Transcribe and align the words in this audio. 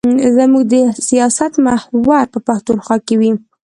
زموږ 0.35 0.63
د 0.73 0.75
سیاست 1.09 1.53
محور 1.65 2.25
به 2.31 2.39
پښتونخوا 2.47 2.95
وي. 3.19 3.31